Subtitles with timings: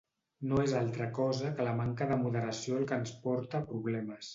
[0.53, 4.27] No és altra cosa que la manca de moderació el que ens porta problemes.